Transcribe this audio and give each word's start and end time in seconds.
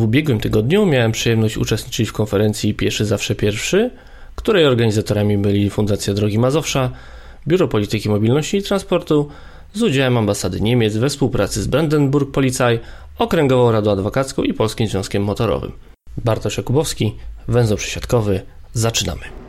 W 0.00 0.04
ubiegłym 0.04 0.40
tygodniu 0.40 0.86
miałem 0.86 1.12
przyjemność 1.12 1.56
uczestniczyć 1.56 2.08
w 2.08 2.12
konferencji 2.12 2.74
Pieszy 2.74 3.04
Zawsze 3.04 3.34
Pierwszy, 3.34 3.90
której 4.34 4.66
organizatorami 4.66 5.38
byli 5.38 5.70
Fundacja 5.70 6.14
Drogi 6.14 6.38
Mazowsza, 6.38 6.90
Biuro 7.48 7.68
Polityki 7.68 8.08
Mobilności 8.08 8.56
i 8.56 8.62
Transportu 8.62 9.28
z 9.74 9.82
udziałem 9.82 10.16
ambasady 10.16 10.60
Niemiec 10.60 10.96
we 10.96 11.08
współpracy 11.08 11.62
z 11.62 11.66
Brandenburg 11.66 12.30
Policaj, 12.30 12.80
Okręgową 13.18 13.72
Radą 13.72 13.90
Adwokacką 13.90 14.42
i 14.42 14.54
Polskim 14.54 14.88
Związkiem 14.88 15.24
Motorowym. 15.24 15.72
Bartosz 16.24 16.56
Jakubowski, 16.56 17.14
węzeł 17.48 17.76
przesiadkowy. 17.76 18.40
Zaczynamy. 18.72 19.39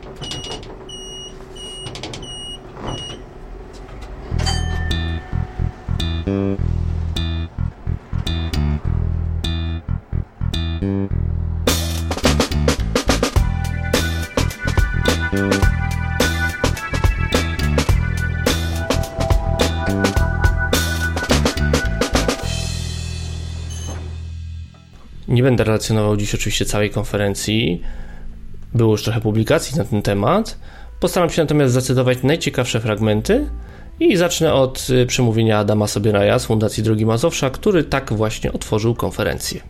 Nie 25.42 25.46
będę 25.46 25.64
relacjonował 25.64 26.16
dziś 26.16 26.34
oczywiście 26.34 26.64
całej 26.64 26.90
konferencji. 26.90 27.82
Było 28.74 28.92
już 28.92 29.02
trochę 29.02 29.20
publikacji 29.20 29.78
na 29.78 29.84
ten 29.84 30.02
temat. 30.02 30.58
Postaram 31.00 31.30
się 31.30 31.42
natomiast 31.42 31.74
zacytować 31.74 32.18
najciekawsze 32.22 32.80
fragmenty 32.80 33.46
i 34.00 34.16
zacznę 34.16 34.54
od 34.54 34.86
y, 34.90 35.06
przemówienia 35.06 35.58
Adama 35.58 35.86
Sobieraja 35.86 36.38
z 36.38 36.46
Fundacji 36.46 36.82
Drogi 36.82 37.06
Mazowsza, 37.06 37.50
który 37.50 37.84
tak 37.84 38.12
właśnie 38.12 38.52
otworzył 38.52 38.94
konferencję. 38.94 39.60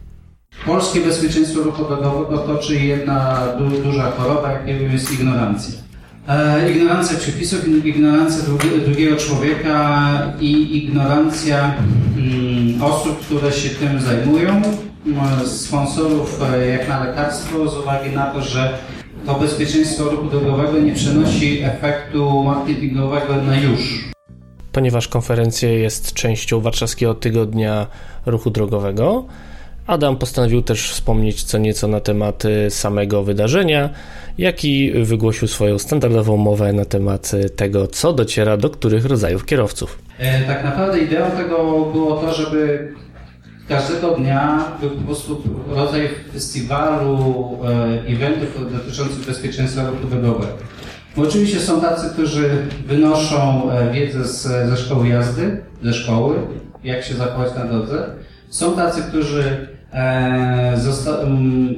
Polskie 0.67 1.01
bezpieczeństwo 1.01 1.63
ruchu 1.63 1.85
drogowego 1.85 2.39
toczy 2.39 2.75
jedna 2.75 3.47
du 3.59 3.83
duża 3.83 4.11
choroba, 4.11 4.53
jaką 4.53 4.93
jest 4.93 5.13
ignorancja. 5.13 5.75
E, 6.29 6.71
ignorancja 6.73 7.19
przepisów, 7.19 7.69
ignorancja 7.85 8.43
drugi 8.45 8.69
drugiego 8.85 9.17
człowieka 9.17 10.11
i 10.41 10.77
ignorancja 10.77 11.75
mm, 12.17 12.83
osób, 12.83 13.21
które 13.21 13.53
się 13.53 13.69
tym 13.69 14.01
zajmują, 14.01 14.63
sponsorów 15.47 16.43
e, 16.43 16.67
jak 16.67 16.89
na 16.89 17.05
lekarstwo 17.05 17.69
z 17.69 17.79
uwagi 17.79 18.11
na 18.11 18.27
to, 18.27 18.43
że 18.43 18.79
to 19.27 19.35
bezpieczeństwo 19.35 20.05
ruchu 20.05 20.25
drogowego 20.25 20.79
nie 20.79 20.93
przynosi 20.93 21.63
efektu 21.63 22.43
marketingowego 22.43 23.37
na 23.37 23.57
już. 23.57 24.13
Ponieważ 24.73 25.09
konferencja 25.09 25.71
jest 25.71 26.13
częścią 26.13 26.61
Warszawskiego 26.61 27.15
Tygodnia 27.15 27.87
Ruchu 28.27 28.51
Drogowego, 28.51 29.25
Adam 29.87 30.17
postanowił 30.17 30.63
też 30.63 30.91
wspomnieć 30.91 31.43
co 31.43 31.59
nieco 31.59 31.89
na 31.89 32.01
temat 32.01 32.43
samego 32.69 33.23
wydarzenia, 33.23 33.91
jak 34.39 34.65
i 34.65 34.93
wygłosił 35.05 35.49
swoją 35.49 35.79
standardową 35.79 36.37
mowę 36.37 36.73
na 36.73 36.85
temat 36.85 37.31
tego, 37.57 37.87
co 37.87 38.13
dociera 38.13 38.57
do 38.57 38.71
których 38.71 39.05
rodzajów 39.05 39.47
kierowców. 39.47 39.99
E, 40.19 40.41
tak 40.41 40.65
naprawdę 40.65 40.99
ideą 40.99 41.31
tego 41.31 41.57
było 41.93 42.17
to, 42.17 42.35
żeby 42.35 42.89
każdego 43.69 44.11
dnia 44.11 44.65
był 44.81 44.91
po 44.91 45.03
prostu 45.03 45.43
rodzaj 45.69 46.09
festiwalu, 46.33 47.59
e, 47.65 48.13
eventów 48.13 48.73
dotyczących 48.73 49.27
bezpieczeństwa 49.27 49.91
ruchu 49.91 50.07
drogowego. 50.07 50.53
Oczywiście 51.17 51.61
są 51.61 51.81
tacy, 51.81 52.11
którzy 52.13 52.51
wynoszą 52.87 53.71
e, 53.71 53.93
wiedzę 53.93 54.25
z, 54.25 54.43
ze 54.69 54.77
szkoły 54.77 55.09
jazdy, 55.09 55.63
ze 55.83 55.93
szkoły, 55.95 56.37
jak 56.85 57.05
się 57.05 57.15
zachować 57.15 57.55
na 57.55 57.65
drodze. 57.65 58.05
Są 58.49 58.77
tacy, 58.77 59.03
którzy 59.03 59.67
e, 59.93 60.77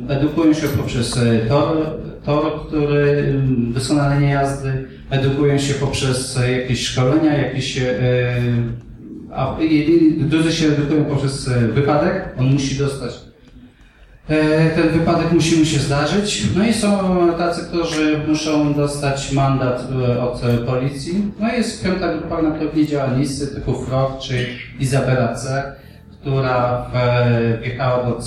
edukują 0.09 0.53
się 0.53 0.69
poprzez 0.69 1.17
e, 1.17 1.39
tor, 1.49 1.77
tor 2.25 2.67
który 2.67 3.35
doskonalenie 3.75 4.31
jazdy, 4.31 4.89
edukują 5.11 5.59
się 5.59 5.75
poprzez 5.75 6.39
jakieś 6.63 6.87
szkolenia, 6.87 7.37
jakieś 7.37 7.79
e, 7.79 7.85
a 9.35 9.57
drudzy 10.19 10.53
się 10.53 10.67
edukują 10.67 11.05
poprzez 11.05 11.49
e, 11.49 11.69
wypadek, 11.69 12.29
on 12.39 12.47
musi 12.47 12.79
dostać. 12.79 13.21
E, 14.29 14.71
ten 14.71 14.89
wypadek 14.89 15.33
musi 15.33 15.59
mu 15.59 15.65
się 15.65 15.79
zdarzyć. 15.79 16.47
No 16.57 16.67
i 16.67 16.73
są 16.73 16.99
tacy, 17.39 17.67
którzy 17.67 18.21
muszą 18.29 18.75
dostać 18.75 19.33
mandat 19.33 19.89
e, 20.09 20.23
od 20.23 20.43
policji. 20.67 21.33
No 21.41 21.53
i 21.53 21.57
jest 21.57 21.85
piąta 21.85 22.15
grupa 22.15 22.43
na 22.43 22.51
pewnie 22.51 22.87
działalnicy 22.87 23.55
typu 23.55 23.75
Frog 23.75 24.19
czy 24.19 24.47
Izabela 24.81 25.35
C., 25.35 25.73
która 26.21 26.87
wjechała 27.63 28.05
do, 28.05 28.19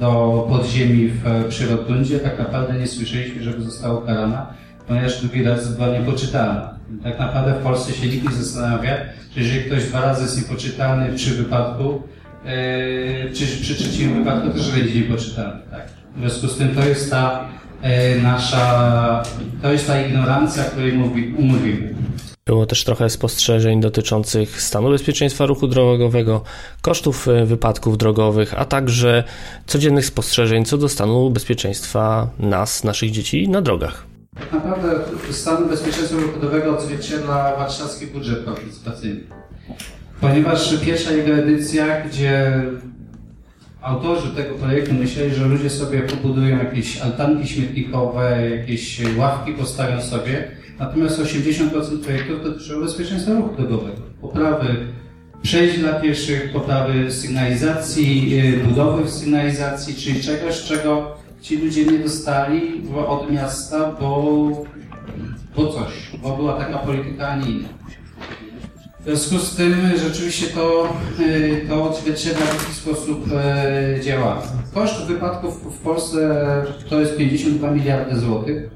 do 0.00 0.46
podziemi 0.48 1.08
w 1.08 1.48
Przyrodlundzie. 1.48 2.18
Tak 2.18 2.38
naprawdę 2.38 2.78
nie 2.78 2.86
słyszeliśmy, 2.86 3.42
żeby 3.42 3.62
została 3.62 3.98
ukarana, 3.98 4.46
ponieważ 4.88 5.20
drugi 5.20 5.42
raz 5.42 5.76
była 5.76 5.88
niepoczytalna. 5.88 6.74
Tak 7.02 7.18
naprawdę 7.18 7.54
w 7.54 7.62
Polsce 7.62 7.92
się 7.92 8.06
nikt 8.06 8.24
nie 8.24 8.34
zastanawia, 8.34 8.96
że 9.36 9.40
jeżeli 9.40 9.64
ktoś 9.64 9.84
dwa 9.84 10.00
razy 10.00 10.22
jest 10.22 10.38
niepoczytalny 10.42 11.16
przy 11.16 11.30
wypadku, 11.30 12.02
yy, 12.44 12.50
czy 13.34 13.46
przy 13.46 13.74
trzecim 13.74 14.24
wypadku 14.24 14.50
też 14.50 14.72
będzie 14.72 14.94
niepoczytalny. 14.94 15.60
Tak? 15.70 15.88
W 16.16 16.20
związku 16.20 16.48
z 16.48 16.58
tym 16.58 16.74
to 16.74 16.88
jest 16.88 17.10
ta 17.10 17.48
yy, 17.82 18.22
nasza, 18.22 19.22
to 19.62 19.72
jest 19.72 19.86
ta 19.86 20.02
ignorancja, 20.06 20.64
której 20.64 20.92
mówi, 20.92 21.34
mówimy. 21.38 21.94
Było 22.46 22.66
też 22.66 22.84
trochę 22.84 23.10
spostrzeżeń 23.10 23.80
dotyczących 23.80 24.62
stanu 24.62 24.90
bezpieczeństwa 24.90 25.46
ruchu 25.46 25.66
drogowego, 25.66 26.42
kosztów 26.82 27.28
e, 27.28 27.46
wypadków 27.46 27.98
drogowych, 27.98 28.58
a 28.58 28.64
także 28.64 29.24
codziennych 29.66 30.06
spostrzeżeń 30.06 30.64
co 30.64 30.78
do 30.78 30.88
stanu 30.88 31.30
bezpieczeństwa 31.30 32.30
nas, 32.38 32.84
naszych 32.84 33.10
dzieci 33.10 33.48
na 33.48 33.62
drogach. 33.62 34.06
Tak 34.34 34.52
naprawdę 34.52 34.88
stan 35.30 35.68
bezpieczeństwa 35.68 36.16
ruchowego 36.16 36.78
odzwierciedla 36.78 37.56
warszawski 37.56 38.06
budżet 38.06 38.38
partycypacyjny. 38.38 39.20
Ponieważ 40.20 40.78
pierwsza 40.84 41.12
jego 41.12 41.32
edycja, 41.32 42.00
gdzie 42.06 42.62
autorzy 43.82 44.30
tego 44.30 44.54
projektu 44.54 44.94
myśleli, 44.94 45.34
że 45.34 45.44
ludzie 45.44 45.70
sobie 45.70 46.00
pobudują 46.00 46.58
jakieś 46.58 47.00
altanki 47.00 47.48
śmietnikowe, 47.48 48.50
jakieś 48.50 49.00
ławki 49.16 49.52
postawią 49.52 50.02
sobie, 50.02 50.50
natomiast 50.78 51.20
80% 51.20 51.98
projektów 52.04 52.44
dotyczyło 52.44 52.82
bezpieczeństwa 52.82 53.32
ruchu 53.32 53.54
drogowego. 53.56 54.02
Poprawy 54.20 54.76
przejść 55.42 55.78
dla 55.78 55.92
pieszych, 55.92 56.52
poprawy 56.52 57.12
sygnalizacji, 57.12 58.38
y, 58.38 58.64
budowy 58.68 59.10
sygnalizacji, 59.10 59.94
czyli 59.94 60.22
czegoś, 60.22 60.62
czego 60.62 61.19
ci 61.40 61.58
ludzie 61.58 61.86
nie 61.86 61.98
dostali 61.98 62.82
od 63.06 63.30
miasta, 63.30 63.92
bo, 64.00 64.32
bo 65.56 65.66
coś, 65.66 65.92
bo 66.22 66.36
była 66.36 66.52
taka 66.52 66.78
polityka, 66.78 67.28
a 67.28 67.36
nie 67.36 67.50
inna. 67.50 67.68
W 69.00 69.04
związku 69.04 69.38
z 69.38 69.56
tym 69.56 69.74
rzeczywiście 69.96 70.46
to, 70.46 70.88
y, 71.20 71.66
to 71.68 71.84
odzwierciedla 71.90 72.46
w 72.46 72.62
jaki 72.62 72.74
sposób 72.74 73.24
y, 73.26 74.00
działa. 74.00 74.42
Koszt 74.74 75.06
wypadków 75.06 75.74
w 75.74 75.78
Polsce 75.78 76.46
to 76.88 77.00
jest 77.00 77.16
52 77.16 77.70
miliardy 77.70 78.20
złotych. 78.20 78.70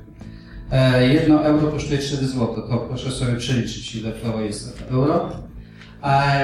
E, 0.72 1.08
jedno 1.08 1.44
euro 1.44 1.68
kosztuje 1.68 1.98
4 1.98 2.26
zł. 2.26 2.54
To 2.68 2.78
proszę 2.78 3.10
sobie 3.10 3.36
przeliczyć, 3.36 3.96
ile 3.96 4.12
to 4.12 4.40
jest 4.40 4.82
euro. 4.90 5.28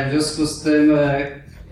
W 0.09 0.11
związku 0.11 0.47
z 0.47 0.63
tym, 0.63 0.95
e, 0.95 1.27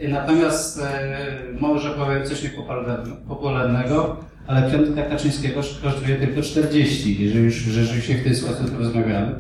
natomiast 0.09 0.81
e, 0.81 1.17
może 1.61 1.91
powiem 1.91 2.27
coś 2.27 2.43
niepopularnego 2.43 4.17
ale 4.49 4.71
piątka 4.71 5.03
Kaczyńskiego 5.03 5.61
kosztuje 5.83 6.17
tylko 6.17 6.43
40, 6.43 7.25
jeżeli 7.25 7.45
już 7.45 7.55
rzeczywiście 7.55 8.15
w 8.15 8.25
ten 8.25 8.37
sposób 8.37 8.79
rozmawiamy. 8.79 9.35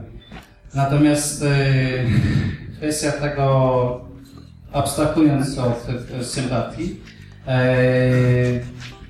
Natomiast 0.75 1.43
e, 1.43 1.57
kwestia 2.77 3.13
tego, 3.13 4.01
abstrahując 4.73 5.59
od 5.59 5.87
sympatii, 6.23 6.97
e, 7.47 7.71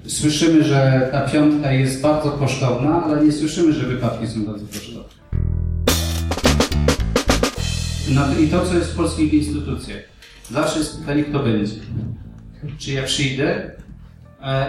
słyszymy, 0.07 0.65
że 0.65 1.09
ta 1.13 1.21
piątka 1.21 1.73
jest 1.73 2.01
bardzo 2.01 2.31
kosztowna, 2.31 3.05
ale 3.05 3.25
nie 3.25 3.33
słyszymy, 3.33 3.73
że 3.73 3.87
wypadki 3.87 4.27
są 4.27 4.45
bardzo 4.45 4.67
kosztowne. 4.67 5.19
No 8.15 8.23
I 8.41 8.49
to, 8.49 8.67
co 8.67 8.75
jest 8.75 8.93
w 8.93 8.97
polskich 8.97 9.33
instytucjach. 9.33 10.03
Zawsze 10.51 10.79
jest 10.79 11.01
pytanie, 11.01 11.25
kto 11.25 11.39
będzie. 11.39 11.75
Czy 12.79 12.93
ja 12.93 13.03
przyjdę 13.03 13.71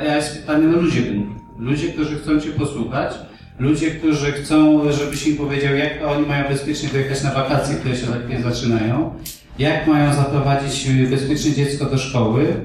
ja 0.05 0.15
jest 0.15 0.41
pytanie, 0.41 0.67
no 0.67 0.81
ludzie 0.81 1.01
będą. 1.01 1.39
Ludzie, 1.59 1.87
którzy 1.87 2.19
chcą 2.19 2.39
Cię 2.39 2.49
posłuchać, 2.49 3.13
ludzie, 3.59 3.91
którzy 3.91 4.31
chcą, 4.31 4.91
żebyś 4.91 5.27
im 5.27 5.37
powiedział, 5.37 5.75
jak 5.75 5.91
oni 6.07 6.27
mają 6.27 6.49
bezpiecznie 6.49 6.89
dojechać 6.89 7.23
na 7.23 7.33
wakacje, 7.33 7.75
które 7.75 7.95
się 7.95 8.07
tak 8.07 8.41
zaczynają, 8.43 9.13
jak 9.59 9.87
mają 9.87 10.13
zaprowadzić 10.13 10.89
bezpiecznie 11.09 11.53
dziecko 11.53 11.85
do 11.85 11.97
szkoły 11.97 12.55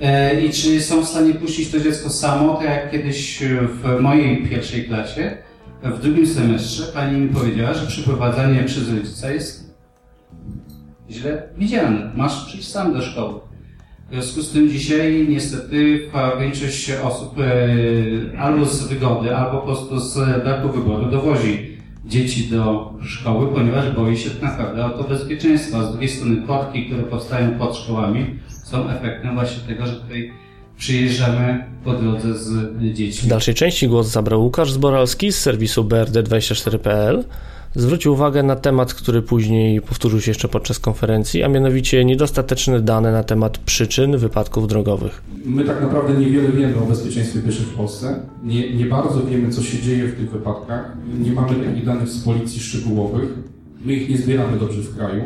e, 0.00 0.40
i 0.40 0.50
czy 0.50 0.80
są 0.80 1.02
w 1.02 1.08
stanie 1.08 1.34
puścić 1.34 1.70
to 1.70 1.80
dziecko 1.80 2.10
samo, 2.10 2.54
tak 2.54 2.64
jak 2.64 2.90
kiedyś 2.90 3.42
w 3.82 4.00
mojej 4.00 4.46
pierwszej 4.46 4.84
klasie, 4.84 5.36
w 5.82 6.00
drugim 6.00 6.26
semestrze 6.26 6.92
pani 6.92 7.20
mi 7.20 7.28
powiedziała, 7.28 7.74
że 7.74 7.86
przyprowadzanie 7.86 8.64
przez 8.64 8.90
rodzica 8.90 9.30
jest 9.30 9.74
źle 11.10 11.42
widziane. 11.58 12.12
Masz 12.16 12.46
przyjść 12.46 12.68
sam 12.68 12.92
do 12.92 13.02
szkoły. 13.02 13.40
W 14.10 14.12
związku 14.12 14.42
z 14.42 14.50
tym 14.50 14.70
dzisiaj 14.70 15.26
niestety 15.28 16.08
większość 16.40 16.90
osób 16.90 17.38
e, 17.38 18.38
albo 18.38 18.66
z 18.66 18.88
wygody, 18.88 19.36
albo 19.36 19.58
po 19.58 19.66
prostu 19.66 20.00
z 20.00 20.44
braku 20.44 20.68
wyboru 20.68 21.10
dowozi 21.10 21.76
dzieci 22.04 22.48
do 22.48 22.92
szkoły, 23.02 23.54
ponieważ 23.54 23.90
boi 23.90 24.16
się 24.16 24.30
tak 24.30 24.42
naprawdę 24.42 24.84
o 24.86 24.90
to 24.90 25.04
bezpieczeństwo. 25.04 25.86
Z 25.86 25.90
drugiej 25.90 26.08
strony 26.08 26.42
korki, 26.46 26.86
które 26.86 27.02
powstają 27.02 27.58
pod 27.58 27.76
szkołami 27.76 28.26
są 28.64 28.88
efektem 28.88 29.34
właśnie 29.34 29.62
tego, 29.68 29.86
że 29.86 29.92
tutaj 29.92 30.32
przyjeżdżamy 30.78 31.64
po 31.84 31.92
drodze 31.92 32.38
z 32.38 32.82
dziećmi. 32.94 33.26
W 33.26 33.30
dalszej 33.30 33.54
części 33.54 33.88
głos 33.88 34.08
zabrał 34.08 34.42
Łukasz 34.44 34.72
Zboralski 34.72 35.32
z 35.32 35.38
serwisu 35.38 35.84
BRD24.pl. 35.84 37.24
Zwrócił 37.74 38.12
uwagę 38.12 38.42
na 38.42 38.56
temat, 38.56 38.94
który 38.94 39.22
później 39.22 39.82
powtórzył 39.82 40.20
się 40.20 40.30
jeszcze 40.30 40.48
podczas 40.48 40.78
konferencji, 40.78 41.42
a 41.42 41.48
mianowicie 41.48 42.04
niedostateczne 42.04 42.80
dane 42.80 43.12
na 43.12 43.22
temat 43.22 43.58
przyczyn 43.58 44.16
wypadków 44.18 44.68
drogowych. 44.68 45.22
My 45.44 45.64
tak 45.64 45.80
naprawdę 45.80 46.14
niewiele 46.14 46.48
wiemy 46.48 46.76
o 46.76 46.86
bezpieczeństwie 46.86 47.40
pieszych 47.40 47.66
w 47.66 47.74
Polsce. 47.74 48.20
Nie, 48.44 48.74
nie 48.74 48.86
bardzo 48.86 49.22
wiemy, 49.22 49.50
co 49.50 49.62
się 49.62 49.82
dzieje 49.82 50.08
w 50.08 50.16
tych 50.16 50.30
wypadkach. 50.30 50.92
Nie 51.18 51.32
mamy 51.32 51.64
takich 51.64 51.84
danych 51.84 52.08
z 52.08 52.24
policji 52.24 52.60
szczegółowych. 52.60 53.28
My 53.84 53.92
ich 53.92 54.08
nie 54.08 54.18
zbieramy 54.18 54.58
dobrze 54.58 54.80
w 54.80 54.96
kraju. 54.96 55.22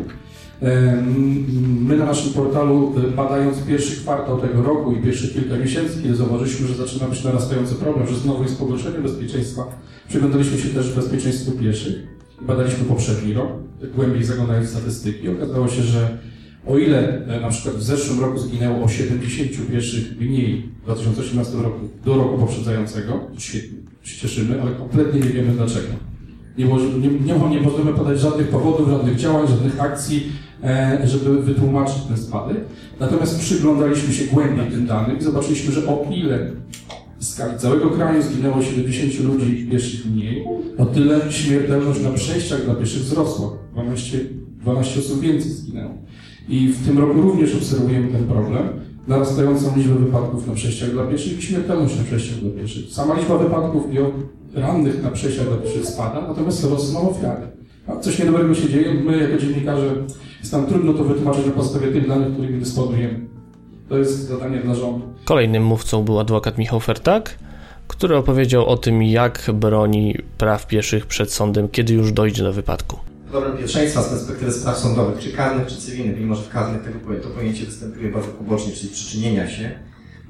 My 1.89 1.97
na 1.97 2.05
naszym 2.05 2.33
portalu, 2.33 2.95
badając 3.17 3.63
pierwszy 3.63 4.01
kwartał 4.01 4.41
tego 4.41 4.63
roku 4.63 4.93
i 4.93 5.03
pierwsze 5.03 5.29
kilka 5.29 5.57
miesięcy, 5.57 6.03
kiedy 6.03 6.17
zauważyliśmy, 6.17 6.67
że 6.67 6.75
zaczyna 6.75 7.09
być 7.09 7.25
narastający 7.25 7.75
problem, 7.75 8.07
że 8.07 8.17
znowu 8.17 8.43
jest 8.43 8.59
pogorszenie 8.59 8.99
bezpieczeństwa, 8.99 9.63
przyglądaliśmy 10.09 10.59
się 10.59 10.69
też 10.69 10.95
bezpieczeństwu 10.95 11.53
pieszych 11.53 12.11
badaliśmy 12.41 12.85
poprzedni 12.85 13.33
rok, 13.33 13.49
głębiej 13.95 14.25
zaglądając 14.25 14.69
statystyki. 14.69 15.29
Okazało 15.29 15.69
się, 15.69 15.83
że 15.83 16.19
o 16.67 16.79
ile 16.79 17.27
e, 17.27 17.41
na 17.41 17.49
przykład 17.49 17.77
w 17.77 17.83
zeszłym 17.83 18.21
roku 18.21 18.39
zginęło 18.39 18.85
o 18.85 18.89
70 18.89 19.71
pieszych 19.73 20.21
mniej 20.21 20.63
w 20.83 20.85
2018 20.85 21.57
roku 21.57 21.89
do 22.05 22.17
roku 22.17 22.39
poprzedzającego, 22.39 23.21
świetnie, 23.39 23.79
się 24.03 24.21
cieszymy, 24.21 24.63
ale 24.63 24.71
kompletnie 24.71 25.21
nie 25.21 25.29
wiemy 25.29 25.53
dlaczego. 25.53 25.89
Nie, 26.59 26.65
nie, 26.65 27.09
nie, 27.09 27.49
nie 27.51 27.61
możemy 27.61 27.93
podać 27.93 28.21
żadnych 28.21 28.49
powodów, 28.49 28.89
żadnych 28.89 29.17
działań, 29.17 29.49
żadnych 29.49 29.81
akcji, 29.81 30.33
żeby 31.05 31.43
wytłumaczyć 31.43 32.03
ten 32.09 32.17
spadek. 32.17 32.57
Natomiast 33.01 33.41
przyglądaliśmy 33.41 34.15
się 34.15 34.25
głębiej 34.25 34.71
tym 34.71 34.87
danym 34.87 35.19
i 35.19 35.23
zobaczyliśmy, 35.23 35.73
że 35.73 35.87
o 35.87 36.07
ile 36.11 36.51
w 37.19 37.25
skali 37.25 37.59
całego 37.59 37.91
kraju 37.91 38.23
zginęło 38.23 38.63
70 38.63 39.21
ludzi 39.21 39.69
pieszych 39.71 40.07
mniej, 40.07 40.45
o 40.79 40.87
tyle 40.87 41.33
śmiertelność 41.33 42.03
na 42.03 42.11
przejściach 42.11 42.65
dla 42.65 42.75
pieszych 42.75 43.03
wzrosła. 43.03 43.51
12, 43.73 44.19
12 44.61 45.01
osób 45.01 45.21
więcej 45.21 45.51
zginęło. 45.51 45.95
I 46.49 46.69
w 46.69 46.87
tym 46.87 46.99
roku 46.99 47.21
również 47.21 47.55
obserwujemy 47.55 48.09
ten 48.09 48.25
problem, 48.25 48.69
narastającą 49.09 49.77
liczbę 49.77 49.95
wypadków 49.95 50.47
na 50.47 50.55
przejściach 50.55 50.91
dla 50.91 51.07
pieszych 51.07 51.39
i 51.39 51.43
śmiertelność 51.43 51.99
na 51.99 52.05
przejściach 52.05 52.39
dla 52.39 52.63
pieszych. 52.63 52.93
Sama 52.93 53.15
liczba 53.15 53.39
wypadków 53.39 53.85
i 53.95 53.97
rannych 54.61 55.03
na 55.03 55.11
przejściach 55.11 55.49
dla 55.49 55.57
pieszych 55.57 55.87
spada, 55.87 56.21
natomiast 56.29 56.65
rosną 56.65 57.11
ofiary. 57.11 57.47
A 57.87 57.97
coś 57.97 58.19
niedobrego 58.19 58.55
się 58.55 58.69
dzieje, 58.69 58.95
my 58.95 59.19
jako 59.19 59.39
dziennikarze 59.39 59.95
jest 60.41 60.53
nam 60.53 60.67
trudno 60.67 60.93
to 60.93 61.05
wytłumaczyć 61.05 61.47
na 61.47 61.53
podstawie 61.53 61.89
tych 61.89 62.09
danych, 62.09 62.33
którymi 62.33 62.61
dysponujemy. 62.61 63.21
To 63.89 63.99
jest 63.99 64.29
zadanie 64.29 64.61
dla 64.61 64.75
rządu. 64.75 65.03
Kolejnym 65.25 65.65
mówcą 65.65 66.03
był 66.03 66.19
adwokat 66.21 66.59
Michał 66.59 66.81
Fertak, 66.81 67.39
który 67.89 68.17
opowiedział 68.17 68.67
o 68.67 68.77
tym, 68.77 69.03
jak 69.03 69.51
broni 69.55 70.19
praw 70.39 70.67
pieszych 70.67 71.07
przed 71.07 71.33
sądem, 71.33 71.69
kiedy 71.69 71.95
już 71.95 72.13
dojdzie 72.13 72.43
do 72.43 72.53
wypadku. 72.53 72.99
Problem 73.31 73.59
pierwszeństwa 73.59 74.03
z 74.03 74.09
perspektywy 74.09 74.53
spraw 74.53 74.79
sądowych, 74.79 75.19
czy 75.19 75.33
karnych, 75.33 75.67
czy 75.67 75.77
cywilnych, 75.77 76.21
mimo 76.21 76.35
że 76.35 76.43
w 76.43 76.49
karnych 76.49 76.83
tego, 76.83 76.99
to 77.23 77.29
pojęcie 77.29 77.67
występuje 77.67 78.13
bardzo 78.13 78.29
pobocznie, 78.29 78.73
czyli 78.73 78.93
przyczynienia 78.93 79.49
się, 79.49 79.71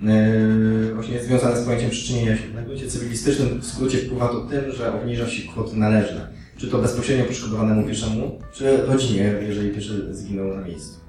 yy, 0.03 0.95
właśnie 0.95 1.15
jest 1.15 1.27
związane 1.27 1.63
z 1.63 1.65
pojęciem 1.65 1.91
przyczynienia 1.91 2.37
się. 2.37 2.43
Na 2.55 2.63
gruncie 2.63 2.87
cywilistycznym 2.87 3.61
w 3.61 3.67
skrócie 3.67 3.99
wpływa 3.99 4.29
to 4.29 4.41
tym, 4.41 4.73
że 4.73 4.95
obniża 4.95 5.29
się 5.29 5.49
kwoty 5.49 5.77
należne 5.77 6.40
czy 6.61 6.69
to 6.69 6.79
bezpośrednio 6.79 7.25
poszkodowanemu 7.25 7.87
pieszemu, 7.87 8.39
czy 8.53 8.87
rodzinie, 8.87 9.35
jeżeli 9.49 9.71
pieszy 9.71 10.15
zginął 10.15 10.57
na 10.57 10.61
miejscu. 10.61 11.01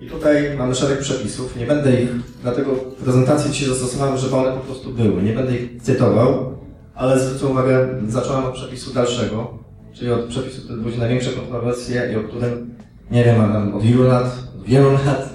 I 0.00 0.06
tutaj 0.06 0.56
mamy 0.58 0.74
szereg 0.74 1.00
przepisów, 1.00 1.56
nie 1.56 1.66
będę 1.66 2.02
ich, 2.02 2.10
dlatego 2.42 2.74
w 2.74 2.94
prezentacji 3.04 3.52
dzisiaj 3.52 3.68
zastosowałem, 3.68 4.18
żeby 4.18 4.36
one 4.36 4.52
po 4.52 4.60
prostu 4.60 4.90
były. 4.90 5.22
Nie 5.22 5.32
będę 5.32 5.56
ich 5.56 5.82
cytował, 5.82 6.58
ale 6.94 7.20
zwrócę 7.20 7.46
uwagę, 7.46 7.88
zacząłem 8.08 8.44
od 8.44 8.54
przepisu 8.54 8.94
dalszego, 8.94 9.58
czyli 9.94 10.12
od 10.12 10.26
przepisu, 10.26 10.62
który 10.62 10.80
budzi 10.80 10.98
największe 10.98 11.30
kontrowersje 11.30 12.12
i 12.12 12.16
o 12.16 12.22
którym, 12.22 12.74
nie 13.10 13.24
wiem, 13.24 13.74
od 13.74 13.84
ilu 13.84 14.02
lat, 14.02 14.38
od 14.60 14.64
wielu 14.64 14.92
lat, 14.92 15.28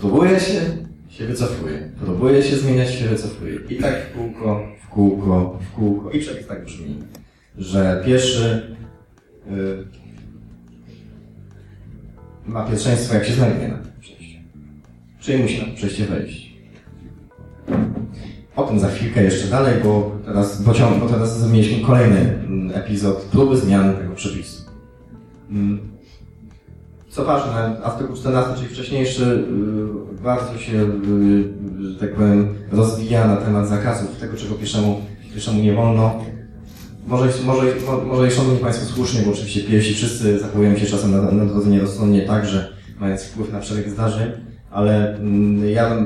próbuje 0.00 0.40
się, 0.40 0.60
się 1.08 1.26
wycofuje. 1.26 1.90
Próbuje 2.04 2.42
się 2.42 2.56
zmieniać, 2.56 2.94
się 2.94 3.08
wycofuje. 3.08 3.58
I 3.68 3.76
tak 3.76 3.94
w 3.94 4.16
kółko, 4.16 4.60
w 4.84 4.88
kółko, 4.88 5.58
w 5.70 5.76
kółko. 5.76 6.10
I 6.10 6.20
przepis 6.20 6.46
tak 6.46 6.64
brzmi 6.64 6.96
że 7.58 8.02
pieszy 8.06 8.76
y, 9.50 9.84
ma 12.46 12.64
pierwszeństwo, 12.64 13.14
jak 13.14 13.24
się 13.24 13.32
znajdzie 13.32 13.68
na 13.68 13.78
przejściu. 14.00 14.38
Czyli 15.20 15.42
musi 15.42 15.66
na 15.66 15.74
przejście 15.74 16.04
wejść. 16.04 16.54
O 18.56 18.62
tym 18.62 18.80
za 18.80 18.88
chwilkę 18.88 19.24
jeszcze 19.24 19.48
dalej, 19.48 19.74
bo 19.84 20.16
teraz, 20.26 20.62
bo, 20.62 20.74
ciąg, 20.74 21.00
bo 21.00 21.08
teraz 21.08 21.50
mieliśmy 21.52 21.86
kolejny 21.86 22.18
mm, 22.18 22.72
epizod 22.74 23.16
próby 23.16 23.56
zmiany 23.56 23.94
tego 23.94 24.14
przepisu. 24.14 24.62
Mm. 25.50 25.94
Co 27.08 27.24
ważne, 27.24 27.82
artykuł 27.82 28.16
14, 28.16 28.54
czyli 28.56 28.74
wcześniejszy, 28.74 29.24
y, 29.24 30.22
bardzo 30.22 30.58
się, 30.58 30.72
y, 30.72 31.92
że 31.92 31.98
tak 32.00 32.14
powiem, 32.14 32.54
rozwija 32.72 33.26
na 33.26 33.36
temat 33.36 33.68
zakazów 33.68 34.16
tego, 34.16 34.36
czego 34.36 34.54
pieszemu, 34.54 35.00
pieszemu 35.34 35.62
nie 35.62 35.72
wolno 35.72 36.24
może, 37.06 37.28
może, 37.46 37.62
może 38.06 38.28
i 38.28 38.30
szanowni 38.30 38.58
Państwo 38.58 38.94
słusznie, 38.94 39.22
bo 39.22 39.32
oczywiście 39.32 39.60
piesi 39.60 39.94
wszyscy 39.94 40.38
zachowują 40.38 40.76
się 40.76 40.86
czasem 40.86 41.36
na, 41.36 41.44
drodze 41.44 41.70
nierozsądnie 41.70 42.22
także, 42.22 42.72
mając 43.00 43.22
wpływ 43.22 43.52
na 43.52 43.60
przebieg 43.60 43.90
zdarzeń, 43.90 44.32
ale 44.70 45.16
mm, 45.16 45.68
ja 45.68 45.96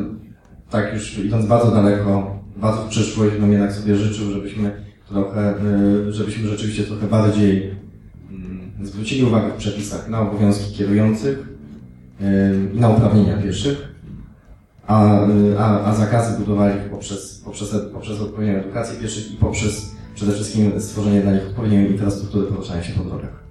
tak 0.70 0.94
już 0.94 1.18
idąc 1.18 1.46
bardzo 1.46 1.70
daleko, 1.70 2.40
bardzo 2.56 2.82
w 2.82 2.88
przyszłość, 2.88 3.36
bym 3.36 3.52
jednak 3.52 3.72
sobie 3.72 3.96
życzył, 3.96 4.30
żebyśmy 4.30 4.88
trochę, 5.08 5.54
y, 6.08 6.12
żebyśmy 6.12 6.48
rzeczywiście 6.48 6.84
trochę 6.84 7.06
bardziej 7.06 7.70
mm, 8.30 8.70
zwrócili 8.82 9.24
uwagę 9.24 9.48
w 9.50 9.56
przepisach 9.56 10.08
na 10.08 10.20
obowiązki 10.20 10.74
kierujących 10.74 11.38
y, 12.20 12.24
i 12.74 12.80
na 12.80 12.88
uprawnienia 12.88 13.36
pieszych, 13.42 13.88
a, 14.86 15.26
y, 15.28 15.58
a, 15.58 15.84
a 15.84 15.94
zakazy 15.94 16.38
budowali 16.38 16.74
poprzez, 16.90 17.40
poprzez, 17.44 17.74
poprzez 17.92 18.20
odpowiednią 18.20 18.54
edukację 18.54 19.00
pieszych 19.00 19.32
i 19.32 19.36
poprzez 19.36 19.98
przede 20.18 20.32
wszystkim 20.32 20.80
stworzenie 20.80 21.20
dla 21.20 21.32
nich 21.32 21.46
odpowiedniej 21.48 21.90
infrastruktury 21.90 22.46
poruszania 22.46 22.82
się 22.82 22.92
po 22.92 23.04
drogach. 23.04 23.42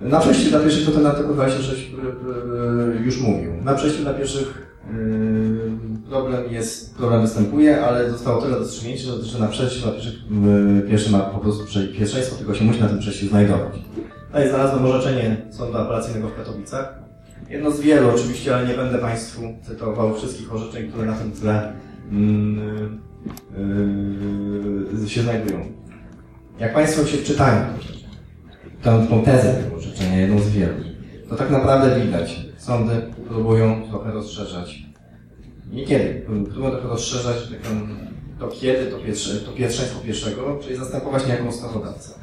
Na 0.00 0.20
przejściu 0.20 0.50
dla 0.50 0.60
pieszych 0.60 0.86
to 0.86 0.92
ten 0.92 1.06
artykuł 1.06 1.34
26 1.34 1.90
już 3.04 3.20
mówił. 3.20 3.52
Na 3.64 3.74
przejściu 3.74 4.02
dla 4.02 4.14
pieszych 4.14 4.74
yy, 4.86 5.70
problem 6.08 6.52
jest, 6.52 6.94
problem 6.96 7.22
występuje, 7.22 7.84
ale 7.84 8.10
zostało 8.10 8.42
tyle 8.42 8.58
rozstrzygnięcie, 8.58 9.04
że 9.22 9.38
na 9.38 9.48
przejściu 9.48 9.82
dla 9.82 9.92
pieszych 9.92 10.14
pieszy 10.90 11.10
ma 11.10 11.20
po 11.20 11.38
prostu 11.38 11.64
pierwszeństwo, 11.98 12.36
tylko 12.36 12.54
się 12.54 12.64
musi 12.64 12.80
na 12.80 12.88
tym 12.88 12.98
przejściu 12.98 13.28
znajdować. 13.28 13.74
Tutaj 14.26 14.48
znalazłem 14.48 14.86
orzeczenie 14.86 15.36
Sądu 15.50 15.78
Apelacyjnego 15.78 16.28
w 16.28 16.36
Katowicach. 16.36 16.94
Jedno 17.50 17.70
z 17.70 17.80
wielu 17.80 18.10
oczywiście, 18.14 18.56
ale 18.56 18.68
nie 18.68 18.74
będę 18.74 18.98
Państwu 18.98 19.42
cytował 19.62 20.14
wszystkich 20.14 20.54
orzeczeń, 20.54 20.88
które 20.88 21.06
na 21.06 21.14
tym 21.14 21.32
tle 21.32 21.72
się 25.08 25.22
znajdują. 25.22 25.72
Jak 26.58 26.74
Państwo 26.74 27.06
się 27.06 27.16
wczytają 27.16 27.64
tę, 28.82 29.06
tą 29.10 29.22
tezę 29.22 29.54
tego 29.54 29.76
orzeczenia, 29.76 30.20
jedną 30.20 30.38
z 30.38 30.50
wielu, 30.50 30.74
to 31.28 31.36
tak 31.36 31.50
naprawdę 31.50 32.00
widać, 32.00 32.46
sądy 32.56 32.92
próbują 33.28 33.88
trochę 33.88 34.12
rozszerzać. 34.12 34.82
Niekiedy, 35.72 36.22
próbują 36.26 36.70
trochę 36.70 36.88
rozszerzać 36.88 37.36
to 38.38 38.48
kiedy, 38.48 38.90
to, 38.90 38.98
pierwsze, 38.98 39.34
to 39.34 39.52
pierwszeństwo 39.52 40.00
pierwszego, 40.00 40.58
czyli 40.62 40.76
zastępować 40.76 41.26
niejako 41.26 41.44
ustawodawcę. 41.44 42.14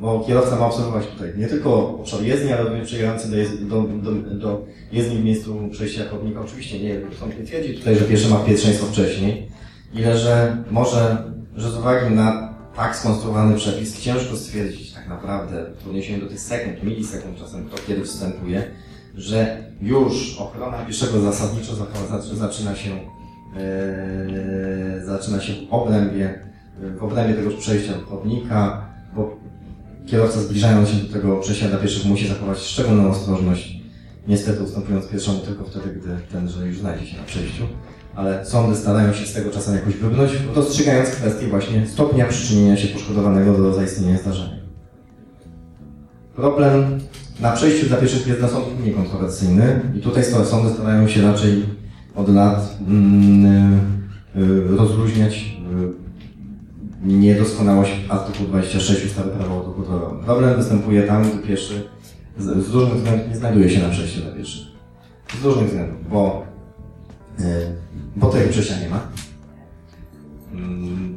Bo 0.00 0.20
kierowca 0.20 0.56
ma 0.56 0.66
obserwować 0.66 1.06
tutaj. 1.06 1.32
Nie 1.36 1.46
tylko 1.46 1.98
obszar 1.98 2.22
jezdni, 2.22 2.52
ale 2.52 2.64
również 2.64 2.86
przejeżdżający 2.86 3.28
do, 3.60 3.82
do, 3.82 4.12
do, 4.12 4.34
do 4.34 4.64
jezdni 4.92 5.18
w 5.18 5.24
miejscu 5.24 5.68
przejścia 5.72 6.08
chodnika. 6.10 6.40
Oczywiście 6.40 6.80
nie, 6.80 7.00
sąd 7.20 7.38
nie 7.38 7.46
twierdzi 7.46 7.74
tutaj, 7.74 7.96
że 7.96 8.04
pierwszy 8.04 8.28
ma 8.28 8.36
pierwszeństwo 8.36 8.86
wcześniej, 8.86 9.48
ile 9.94 10.18
że 10.18 10.56
może, 10.70 11.24
że 11.56 11.70
z 11.70 11.76
uwagi 11.76 12.14
na 12.14 12.56
tak 12.76 12.96
skonstruowany 12.96 13.56
przepis 13.56 14.00
ciężko 14.00 14.36
stwierdzić 14.36 14.92
tak 14.92 15.08
naprawdę 15.08 15.66
w 15.84 15.88
odniesieniu 15.88 16.20
do 16.20 16.28
tych 16.28 16.40
sekund, 16.40 16.82
milisekund 16.82 17.38
czasem 17.38 17.68
to 17.68 17.76
kiedy 17.86 18.04
wstępuje, 18.04 18.62
że 19.14 19.64
już 19.82 20.38
ochrona 20.38 20.78
pieszego 20.78 21.20
zasadniczo 21.20 21.72
zaczyna 22.32 22.76
się, 22.76 22.90
yy, 22.90 25.04
zaczyna 25.04 25.40
się 25.40 25.52
w 25.52 25.74
obrębie, 25.74 26.40
w 26.98 27.04
obrębie 27.04 27.34
tegoż 27.34 27.54
przejścia 27.54 27.92
chodnika, 28.08 28.85
kierowca 30.06 30.40
zbliżając 30.40 30.88
się 30.88 30.96
do 30.96 31.12
tego 31.12 31.36
przejścia 31.36 31.68
dla 31.68 31.78
pieszych 31.78 32.04
musi 32.04 32.28
zachować 32.28 32.58
szczególną 32.58 33.10
ostrożność. 33.10 33.80
Niestety 34.28 34.62
ustępując 34.62 35.06
pierwszemu 35.06 35.38
tylko 35.38 35.64
wtedy, 35.64 36.00
gdy 36.00 36.08
tenże 36.32 36.66
już 36.66 36.78
znajdzie 36.78 37.06
się 37.06 37.16
na 37.16 37.22
przejściu. 37.22 37.62
Ale 38.14 38.46
sądy 38.46 38.76
starają 38.76 39.12
się 39.12 39.26
z 39.26 39.32
tego 39.32 39.50
czasem 39.50 39.74
jakoś 39.74 39.94
wybrnąć, 39.94 40.30
dostrzegając 40.54 41.10
kwestię 41.10 41.46
właśnie 41.46 41.86
stopnia 41.86 42.26
przyczynienia 42.26 42.76
się 42.76 42.88
poszkodowanego 42.88 43.58
do 43.58 43.74
zaistnienia 43.74 44.18
zdarzenia. 44.18 44.56
Problem 46.36 46.98
na 47.40 47.52
przejściu 47.52 47.86
dla 47.86 47.96
pieszych 47.96 48.26
jest 48.26 48.40
dla 48.40 48.48
sądów 48.48 48.84
niekontrowersyjny 48.84 49.80
i 49.98 50.00
tutaj 50.00 50.24
sądy 50.24 50.74
starają 50.74 51.08
się 51.08 51.22
raczej 51.22 51.64
od 52.14 52.28
lat 52.28 52.78
mm, 52.88 53.80
y, 54.36 54.76
rozluźniać 54.76 55.56
y, 55.92 56.05
niedoskonałość 57.06 57.92
artykułu 58.08 58.48
26 58.48 59.06
ustawy 59.06 59.30
prawa 59.30 59.54
o 59.54 59.62
ruchu 59.62 59.82
drogowym. 59.82 60.24
Problem 60.24 60.56
występuje 60.56 61.02
tam, 61.02 61.30
gdy 61.30 61.48
pieszy 61.48 61.88
z, 62.38 62.66
z 62.66 62.70
różnych 62.70 62.94
względów 62.94 63.28
nie 63.28 63.36
znajduje 63.36 63.70
się 63.70 63.82
na 63.82 63.88
przejściu 63.88 64.20
dla 64.20 64.32
pieszych. 64.32 64.66
Z 65.42 65.44
różnych 65.44 65.66
względów, 65.66 66.10
bo, 66.10 66.46
y, 67.40 67.44
bo 68.16 68.28
tego 68.28 68.50
przejścia 68.50 68.80
nie 68.80 68.88
ma, 68.88 69.00
mm, 70.52 71.16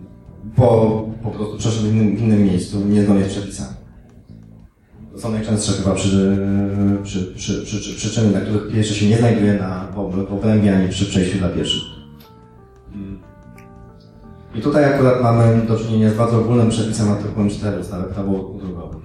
bo 0.58 1.10
po 1.24 1.32
prostu 1.32 1.58
przeszedł 1.58 1.88
w 1.88 1.94
innym, 1.94 2.18
innym 2.18 2.44
miejscu, 2.44 2.86
niezgodnie 2.86 3.26
z 3.26 3.28
przepisami. 3.28 3.80
To 5.14 5.20
są 5.20 5.32
najczęstsze 5.32 5.72
chyba 5.72 5.96
przy, 5.96 6.38
przy, 7.04 7.34
przy, 7.36 7.96
przyczyny, 7.96 8.30
dla 8.30 8.42
których 8.42 8.72
pieszy 8.72 8.96
się 8.96 9.10
nie 9.10 9.18
znajduje 9.18 9.54
na, 9.54 9.88
w 10.28 10.34
obrębie 10.34 10.76
ani 10.76 10.90
przy 10.90 11.06
przejściu 11.06 11.38
dla 11.38 11.50
pieszych. 11.50 11.99
I 14.60 14.62
tutaj 14.62 14.86
akurat 14.86 15.24
mamy 15.24 15.62
do 15.68 15.78
czynienia 15.78 16.10
z 16.10 16.14
bardzo 16.14 16.40
ogólnym 16.40 16.70
przepisem 16.70 17.12
artykułem 17.12 17.50
4 17.50 17.80
ustawy 17.80 18.14
prawo 18.14 18.32
drogowym. 18.34 19.02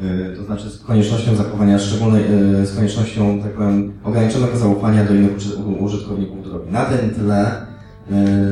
Yy, 0.00 0.36
to 0.36 0.44
znaczy 0.44 0.70
z 0.70 0.82
koniecznością 0.82 1.36
zachowania 1.36 1.78
szczególnej, 1.78 2.22
yy, 2.30 2.66
z 2.66 2.76
koniecznością, 2.76 3.42
tak 3.42 3.52
powiem, 3.52 3.92
ograniczonego 4.04 4.56
zaufania 4.56 5.04
do 5.04 5.14
innych 5.14 5.32
użytkowników 5.80 6.44
drogi. 6.44 6.70
Na 6.70 6.84
tym 6.84 7.10
tle 7.10 7.66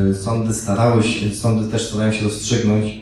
yy, 0.06 0.14
sądy 0.14 0.54
starały 0.54 1.02
się, 1.02 1.30
sądy 1.30 1.72
też 1.72 1.88
starają 1.88 2.12
się 2.12 2.24
rozstrzygnąć 2.24 3.00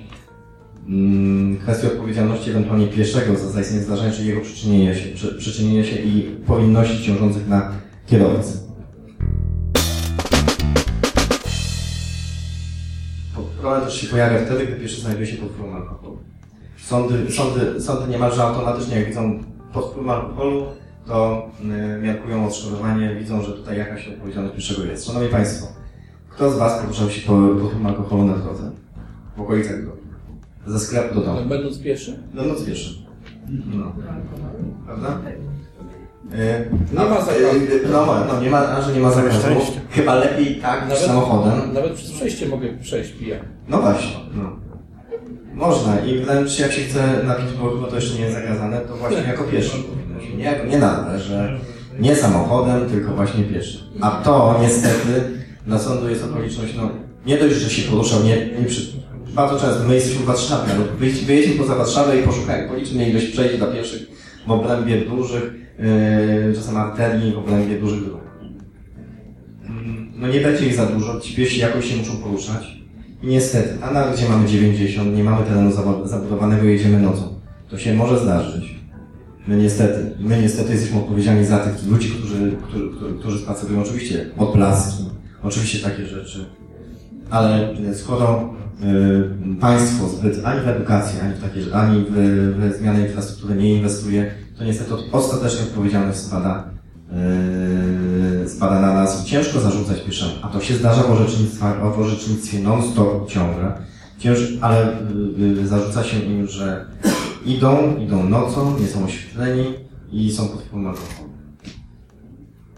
mm, 0.88 1.56
kwestię 1.56 1.86
odpowiedzialności 1.86 2.50
ewentualnie 2.50 2.86
pieszego 2.86 3.36
za 3.36 3.48
zaistnienie 3.48 3.84
zdarzenia, 3.84 4.12
czyli 4.12 4.28
jego 4.28 4.40
przyczynienie 4.40 4.94
się, 4.94 5.14
przy, 5.14 5.34
przyczynienie 5.34 5.84
się 5.84 5.96
i 5.96 6.22
powinności 6.46 7.04
ciążących 7.04 7.48
na 7.48 7.72
kierowcy. 8.06 8.65
Problem 13.66 13.84
też 13.84 14.00
się 14.00 14.06
pojawia 14.06 14.38
wtedy, 14.38 14.66
gdy 14.66 14.76
pieszy 14.76 15.00
znajduje 15.00 15.26
się 15.26 15.36
pod 15.36 15.48
wpływem 15.48 15.76
alkoholu. 15.76 16.18
Sądy, 16.78 17.32
sądy, 17.32 17.80
sądy 17.80 18.08
niemalże 18.08 18.42
automatycznie, 18.42 18.96
jak 18.96 19.08
widzą 19.08 19.44
pod 19.72 19.84
wpływem 19.84 20.10
alkoholu, 20.10 20.66
to 21.06 21.48
y, 21.98 22.02
miarkują 22.02 22.46
odszkodowanie, 22.46 23.14
widzą, 23.14 23.42
że 23.42 23.52
tutaj 23.52 23.78
jakaś 23.78 24.08
odpowiedzialność 24.08 24.56
pieszego 24.56 24.84
jest. 24.84 25.06
Szanowni 25.06 25.28
Państwo, 25.28 25.66
kto 26.28 26.50
z 26.50 26.58
Was 26.58 26.82
poruszał 26.82 27.10
się 27.10 27.26
pod 27.26 27.58
wpływem 27.58 27.86
alkoholu 27.86 28.24
na 28.24 28.36
drodze? 28.36 28.70
W 29.36 29.40
okolicach 29.40 29.84
drogi? 29.84 30.02
Ze 30.66 30.80
sklepu 30.80 31.14
do 31.14 31.20
domu? 31.20 31.48
Będąc 31.48 31.78
pieszy? 31.78 32.18
Będąc 32.34 32.64
pieszy. 32.64 33.02
No. 33.74 33.92
Prawda? 34.86 35.18
Nie 36.92 37.04
ma 37.04 37.20
zakazu. 37.20 37.60
No, 37.92 38.24
no 38.28 38.40
nie 38.40 38.50
ma, 38.50 38.80
że 38.82 38.92
nie 38.92 39.00
ma 39.00 39.10
zakazu. 39.10 39.46
Chyba 39.90 40.14
lepiej 40.14 40.56
tak 40.56 40.90
niż 40.90 40.98
samochodem. 40.98 41.72
Nawet 41.72 41.92
przez 41.92 42.12
przejście 42.12 42.48
mogę 42.48 42.68
przejść 42.82 43.12
pijak. 43.12 43.40
No 43.68 43.78
właśnie. 43.80 44.10
No. 44.34 44.56
Można 45.54 46.00
i 46.00 46.18
wręcz 46.18 46.58
jak 46.58 46.72
się 46.72 46.82
chce 46.82 47.22
napić, 47.24 47.46
bo 47.62 47.70
chyba 47.70 47.86
to 47.86 47.94
jeszcze 47.96 48.14
nie 48.14 48.20
jest 48.20 48.34
zakazane, 48.34 48.80
to 48.80 48.96
właśnie 48.96 49.18
jako 49.18 49.44
pieszy. 49.44 49.76
Nie, 50.36 50.44
jako- 50.44 50.66
nie 50.66 50.78
nadal, 50.78 51.18
że 51.20 51.58
nie 52.00 52.16
samochodem, 52.16 52.90
tylko 52.90 53.12
właśnie 53.12 53.44
pieszy. 53.44 53.78
A 54.00 54.10
to 54.10 54.58
niestety 54.62 55.22
dla 55.66 55.78
sądu 55.78 56.08
jest 56.08 56.24
okoliczność, 56.24 56.74
no 56.76 56.90
nie 57.26 57.38
dość, 57.38 57.54
że 57.54 57.70
się 57.70 57.90
poruszał, 57.90 58.22
nie, 58.22 58.36
nie 58.60 58.66
przy... 58.66 58.92
Bardzo 59.34 59.60
często 59.60 59.84
my 59.88 59.94
jesteśmy 59.94 60.22
w 60.22 60.26
Warszawie, 60.26 60.72
ale 60.74 60.84
wyjedźmy 61.26 61.54
poza 61.54 61.74
Warszawę 61.74 62.18
i 62.18 62.22
poszukaj, 62.22 62.68
policzmy 62.68 63.08
ilość 63.08 63.26
przejść 63.26 63.56
dla 63.56 63.66
pieszych 63.66 64.15
w 64.46 64.50
obrębie 64.50 65.00
dużych, 65.00 65.54
yy, 65.78 66.54
czasem 66.54 66.76
arterii, 66.76 67.32
w 67.32 67.38
obrębie 67.38 67.78
dużych 67.80 68.04
dróg. 68.04 68.20
No 70.16 70.28
nie 70.28 70.40
będzie 70.40 70.66
ich 70.66 70.74
za 70.74 70.86
dużo, 70.86 71.20
ci 71.20 71.36
piesi 71.36 71.60
jakoś 71.60 71.84
się 71.84 71.96
muszą 71.96 72.16
poruszać. 72.16 72.76
I 73.22 73.26
niestety, 73.26 73.78
tam 73.78 73.94
nawet 73.94 74.16
gdzie 74.16 74.28
mamy 74.28 74.48
90, 74.48 75.16
nie 75.16 75.24
mamy 75.24 75.46
terenu 75.46 75.70
zabu- 75.70 76.08
zabudowanego, 76.08 76.64
jedziemy 76.64 77.00
nocą. 77.00 77.40
To 77.68 77.78
się 77.78 77.94
może 77.94 78.18
zdarzyć. 78.18 78.76
My 79.48 79.56
niestety, 79.56 80.14
my 80.20 80.42
niestety 80.42 80.72
jesteśmy 80.72 80.98
odpowiedzialni 80.98 81.44
za 81.44 81.58
tych 81.58 81.86
ludzi, 81.86 82.10
którzy, 82.10 82.56
którzy, 82.68 82.90
którzy, 83.20 83.38
spacerują 83.38 83.82
oczywiście 83.82 84.26
odblaski, 84.38 85.04
oczywiście 85.42 85.78
takie 85.78 86.06
rzeczy. 86.06 86.44
Ale 87.30 87.74
skoro 87.94 88.54
y, 88.54 88.55
państwo 89.60 90.08
zbyt 90.08 90.44
ani 90.44 90.60
w 90.60 90.68
edukację, 90.68 91.22
ani 91.22 91.34
w 91.34 91.40
takie, 91.40 91.76
ani 91.76 92.04
w, 92.10 92.14
w 92.58 92.78
zmianę 92.78 93.06
infrastruktury 93.06 93.54
nie 93.54 93.74
inwestuje, 93.74 94.34
to 94.58 94.64
niestety 94.64 94.94
ostatecznie 95.12 95.62
odpowiedzialność 95.62 96.18
spada, 96.18 96.70
y, 98.44 98.48
spada 98.48 98.80
na 98.80 98.94
nas. 98.94 99.24
Ciężko 99.24 99.60
zarzucać 99.60 100.00
pieszemu, 100.00 100.32
a 100.42 100.48
to 100.48 100.60
się 100.60 100.74
zdarza 100.74 101.02
w 101.96 101.98
orzecznictwie, 102.00 102.58
non-stop 102.58 103.30
ciągle. 103.30 103.72
Cięż, 104.18 104.38
ale 104.60 104.88
y, 104.88 105.60
y, 105.60 105.66
zarzuca 105.66 106.04
się 106.04 106.18
im, 106.18 106.46
że 106.46 106.86
idą, 107.46 107.96
idą 107.96 108.28
nocą, 108.28 108.78
nie 108.80 108.86
są 108.86 109.04
oświetleni 109.04 109.64
i 110.12 110.32
są 110.32 110.48
pod 110.48 110.62
wpływem 110.62 110.86
alkoholu. 110.86 111.30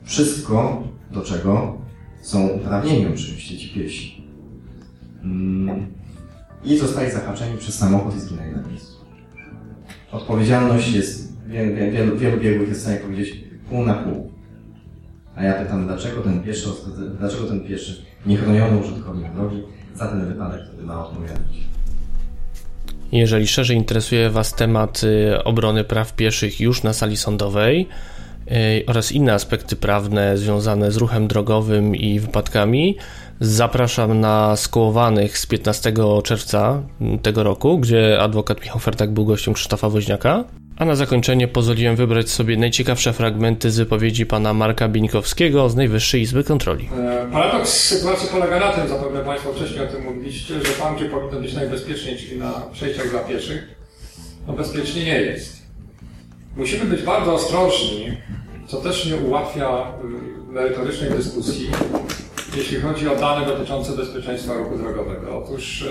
Wszystko, 0.04 0.82
do 1.10 1.22
czego 1.22 1.78
są 2.22 2.48
uprawnieni 2.48 3.06
oczywiście 3.06 3.58
ci 3.58 3.68
piesi. 3.68 4.17
Mm. 5.22 5.86
I 6.64 6.78
zostali 6.78 7.10
zahaczeni 7.10 7.58
przez 7.58 7.74
samochód 7.74 8.16
i 8.16 8.20
zginęli 8.20 8.52
na 8.52 8.68
miejscu. 8.68 8.98
Odpowiedzialność 10.12 10.92
jest, 10.92 11.32
wielu, 11.46 11.74
wielu, 11.92 12.18
wielu 12.18 12.40
biegłych 12.40 12.68
jest 12.68 12.80
w 12.80 12.82
stanie 12.82 12.98
powiedzieć 12.98 13.44
pół 13.70 13.84
na 13.84 13.94
pół. 13.94 14.32
A 15.36 15.44
ja 15.44 15.52
pytam, 15.52 15.86
dlaczego 15.86 16.22
ten 16.22 16.42
pieszy, 16.42 16.68
dlaczego 17.18 17.44
ten 17.44 17.60
pieszy, 17.60 18.02
niechroniony 18.26 18.78
użytkownik 18.78 19.32
drogi, 19.32 19.62
za 19.94 20.08
ten 20.08 20.26
wypadek 20.26 20.60
wtedy 20.66 20.82
ma 20.82 21.06
odpowiadać? 21.06 21.68
Jeżeli 23.12 23.46
szerzej 23.46 23.76
interesuje 23.76 24.30
Was 24.30 24.54
temat 24.54 25.00
y, 25.04 25.44
obrony 25.44 25.84
praw 25.84 26.14
pieszych 26.14 26.60
już 26.60 26.82
na 26.82 26.92
sali 26.92 27.16
sądowej 27.16 27.88
y, 28.46 28.84
oraz 28.86 29.12
inne 29.12 29.34
aspekty 29.34 29.76
prawne 29.76 30.38
związane 30.38 30.92
z 30.92 30.96
ruchem 30.96 31.28
drogowym 31.28 31.96
i 31.96 32.20
wypadkami, 32.20 32.96
zapraszam 33.40 34.20
na 34.20 34.56
Skołowanych 34.56 35.38
z 35.38 35.46
15 35.46 35.92
czerwca 36.24 36.82
tego 37.22 37.42
roku, 37.42 37.78
gdzie 37.78 38.20
adwokat 38.20 38.62
Michał 38.62 38.78
Fertak 38.78 39.10
był 39.10 39.24
gościem 39.24 39.54
Krzysztofa 39.54 39.88
Woźniaka. 39.88 40.44
A 40.76 40.84
na 40.84 40.94
zakończenie 40.96 41.48
pozwoliłem 41.48 41.96
wybrać 41.96 42.30
sobie 42.30 42.56
najciekawsze 42.56 43.12
fragmenty 43.12 43.70
z 43.70 43.78
wypowiedzi 43.78 44.26
pana 44.26 44.54
Marka 44.54 44.88
Bińkowskiego 44.88 45.68
z 45.68 45.76
Najwyższej 45.76 46.22
Izby 46.22 46.44
Kontroli. 46.44 46.88
E, 46.98 47.28
Paradoks 47.32 47.68
sytuacji 47.68 48.28
polega 48.32 48.60
na 48.60 48.72
tym, 48.72 48.88
zapewne 48.88 49.20
Państwo 49.20 49.52
wcześniej 49.52 49.80
o 49.80 49.86
tym 49.86 50.04
mówiliście, 50.04 50.54
że 50.54 50.72
tam, 50.72 50.96
gdzie 50.96 51.04
powinno 51.04 51.40
być 51.40 51.54
najbezpieczniej, 51.54 52.16
czyli 52.16 52.38
na 52.38 52.52
przejściach 52.72 53.10
dla 53.10 53.20
pieszych, 53.20 53.74
no 54.46 54.52
bezpiecznie 54.52 55.04
nie 55.04 55.20
jest. 55.20 55.62
Musimy 56.56 56.84
być 56.84 57.02
bardzo 57.02 57.34
ostrożni, 57.34 58.16
co 58.66 58.76
też 58.76 59.06
nie 59.06 59.16
ułatwia 59.16 59.92
y, 60.48 60.52
merytorycznej 60.52 61.10
dyskusji, 61.10 61.70
jeśli 62.58 62.80
chodzi 62.80 63.08
o 63.08 63.16
dane 63.16 63.46
dotyczące 63.46 63.92
bezpieczeństwa 63.92 64.54
ruchu 64.54 64.78
drogowego. 64.78 65.38
Otóż 65.44 65.82
y, 65.82 65.88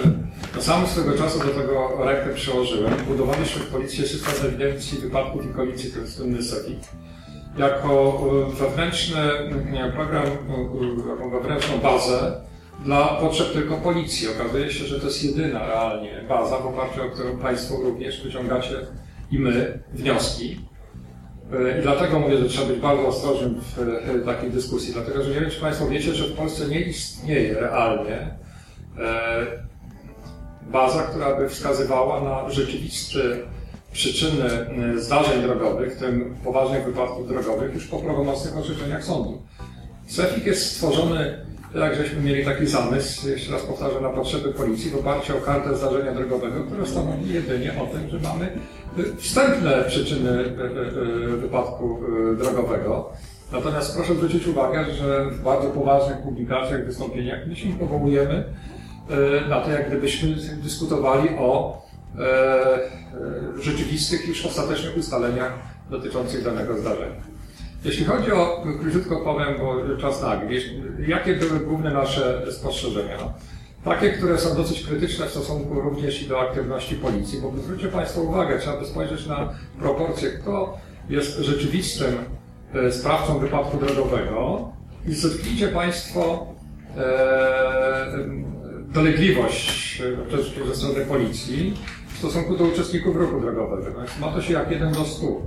no 0.55 0.62
sam 0.62 0.88
swego 0.88 1.17
czasu 1.17 1.39
do 1.39 1.45
tego 1.45 2.05
rękę 2.05 2.33
przyłożyłem. 2.33 2.93
Budowaliśmy 3.07 3.62
w 3.62 3.69
policji 3.69 4.07
system 4.07 4.47
ewidencji 4.47 5.00
wypadków 5.00 5.45
i 5.45 5.53
kolizji, 5.53 5.91
to 5.91 6.00
jest 6.00 6.15
słynny 6.15 6.43
SEPIK 6.43 6.79
jako 7.57 8.21
y, 8.51 8.55
wewnętrzny 8.55 9.19
program, 9.95 10.24
jaką 11.09 11.29
wewnętrzną 11.29 11.77
bazę 11.77 12.41
dla 12.86 13.05
potrzeb 13.07 13.53
tylko 13.53 13.77
policji. 13.77 14.27
Okazuje 14.27 14.71
się, 14.71 14.86
że 14.86 15.00
to 15.00 15.05
jest 15.05 15.24
jedyna 15.24 15.67
realnie 15.67 16.25
baza, 16.29 16.57
w 16.57 16.65
oparciu 16.65 17.03
o 17.03 17.09
którą 17.09 17.38
Państwo 17.38 17.75
również 17.75 18.24
wyciągacie 18.24 18.75
i 19.31 19.39
my 19.39 19.79
wnioski. 19.93 20.66
Y, 21.53 21.79
I 21.79 21.81
dlatego 21.81 22.19
mówię, 22.19 22.37
że 22.37 22.49
trzeba 22.49 22.67
być 22.67 22.79
bardzo 22.79 23.07
ostrożnym 23.07 23.61
w 23.61 23.79
y, 24.09 24.25
takiej 24.25 24.51
dyskusji, 24.51 24.93
dlatego 24.93 25.23
że 25.23 25.29
nie 25.29 25.39
wiem, 25.39 25.49
czy 25.49 25.61
Państwo 25.61 25.87
wiecie, 25.87 26.15
że 26.15 26.27
w 26.27 26.37
Polsce 26.37 26.67
nie 26.67 26.79
istnieje 26.79 27.53
realnie 27.53 28.37
baza, 30.71 31.03
która 31.03 31.35
by 31.35 31.49
wskazywała 31.49 32.21
na 32.21 32.49
rzeczywiste 32.49 33.19
przyczyny 33.91 34.49
zdarzeń 34.95 35.41
drogowych, 35.41 35.95
w 35.95 35.99
tym 35.99 36.35
poważnych 36.43 36.85
wypadków 36.85 37.27
drogowych, 37.27 37.73
już 37.73 37.87
po 37.87 37.99
prawomocnych 37.99 38.57
orzeczeniach 38.57 39.03
sądu. 39.03 39.41
CEFIK 40.07 40.45
jest 40.45 40.71
stworzony 40.71 41.45
jak 41.75 41.95
żeśmy 41.95 42.21
mieli 42.21 42.45
taki 42.45 42.67
zamysł, 42.67 43.29
jeszcze 43.29 43.51
raz 43.51 43.62
powtarzam, 43.62 44.03
na 44.03 44.09
potrzeby 44.09 44.53
policji 44.53 44.91
w 44.91 44.95
oparciu 44.95 45.38
o 45.38 45.41
kartę 45.41 45.77
zdarzenia 45.77 46.12
drogowego, 46.12 46.63
która 46.63 46.86
stanowi 46.86 47.33
jedynie 47.33 47.74
o 47.81 47.86
tym, 47.86 48.09
że 48.09 48.19
mamy 48.19 48.50
wstępne 49.17 49.83
przyczyny 49.88 50.43
wypadku 51.38 52.00
drogowego. 52.38 53.09
Natomiast 53.51 53.95
proszę 53.95 54.15
zwrócić 54.15 54.47
uwagę, 54.47 54.86
że 54.93 55.25
w 55.31 55.41
bardzo 55.41 55.69
poważnych 55.69 56.17
publikacjach, 56.17 56.86
wystąpieniach 56.86 57.47
my 57.47 57.55
się 57.55 57.69
powołujemy 57.79 58.43
na 59.50 59.62
to, 59.62 59.71
jak 59.71 59.88
gdybyśmy 59.88 60.36
dyskutowali 60.63 61.29
o 61.39 61.81
rzeczywistych 63.59 64.27
już 64.27 64.45
ostatecznych 64.45 64.97
ustaleniach 64.97 65.53
dotyczących 65.89 66.43
danego 66.43 66.77
zdarzenia. 66.77 67.37
Jeśli 67.88 68.06
chodzi 68.06 68.32
o, 68.32 68.63
króciutko 68.82 69.17
powiem, 69.17 69.48
bo 69.60 69.98
czas 69.98 70.22
nagli, 70.22 70.60
jakie 71.08 71.36
były 71.36 71.60
główne 71.60 71.94
nasze 71.94 72.51
spostrzeżenia? 72.51 73.17
Takie, 73.84 74.10
które 74.10 74.38
są 74.38 74.56
dosyć 74.56 74.84
krytyczne 74.84 75.25
w 75.25 75.29
stosunku 75.29 75.82
również 75.82 76.22
i 76.22 76.27
do 76.27 76.41
aktywności 76.41 76.96
policji, 76.96 77.41
bo 77.41 77.62
zwróćcie 77.62 77.88
Państwo 77.88 78.22
uwagę, 78.22 78.60
trzeba 78.60 78.79
by 78.79 78.86
spojrzeć 78.86 79.27
na 79.27 79.53
proporcje, 79.79 80.29
kto 80.29 80.77
jest 81.10 81.38
rzeczywistym 81.38 82.15
e, 82.74 82.91
sprawcą 82.91 83.39
wypadku 83.39 83.77
drogowego 83.77 84.72
i 85.08 85.13
zetknijcie 85.13 85.67
Państwo 85.67 86.48
e, 86.98 88.12
dolegliwość 88.94 90.01
e, 90.62 90.67
ze 90.67 90.75
strony 90.75 91.06
policji 91.06 91.74
w 92.13 92.17
stosunku 92.17 92.58
do 92.58 92.63
uczestników 92.63 93.15
ruchu 93.15 93.41
drogowego. 93.41 94.00
Ma 94.22 94.27
to 94.27 94.41
się 94.41 94.53
jak 94.53 94.72
jeden 94.72 94.94
do 94.94 95.06
stu. 95.06 95.41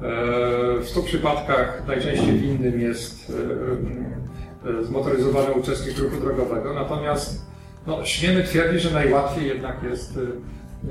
W 0.00 0.88
100 0.88 1.02
przypadkach 1.02 1.82
najczęściej 1.86 2.32
winnym 2.32 2.80
jest 2.80 3.32
e, 4.64 4.68
e, 4.80 4.84
zmotoryzowany 4.84 5.52
uczestnik 5.52 5.98
ruchu 5.98 6.16
drogowego, 6.16 6.74
natomiast 6.74 7.40
no, 7.86 8.04
śmiemy 8.04 8.44
twierdzić, 8.44 8.82
że 8.82 8.90
najłatwiej 8.90 9.46
jednak 9.46 9.82
jest, 9.82 10.16
e, 10.16 10.20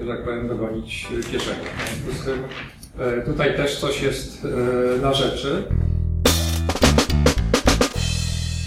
że 0.06 0.16
tak 0.16 0.26
powiem, 0.26 0.48
dogonić 0.48 1.08
kieszenie. 1.32 1.60
W 1.86 2.04
związku 2.04 2.22
z 2.22 2.26
tym 2.26 2.44
tutaj 3.26 3.56
też 3.56 3.80
coś 3.80 4.02
jest 4.02 4.48
na 5.02 5.14
rzeczy. 5.14 5.64